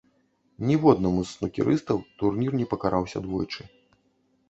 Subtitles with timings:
[0.69, 3.73] Ніводнаму з снукерыстаў турнір не пакараўся двойчы.